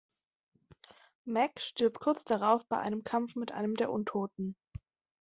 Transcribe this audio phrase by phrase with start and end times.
[1.25, 4.55] Mac stirbt kurz darauf bei einem Kampf mit einem der Untoten.